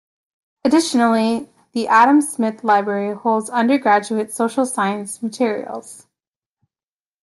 Additionally, 0.65 1.47
the 1.73 1.87
Adam 1.87 2.21
Smith 2.21 2.63
library 2.63 3.15
holds 3.15 3.51
undergraduate 3.51 4.33
social 4.33 4.65
science 4.65 5.21
materials. 5.21 6.07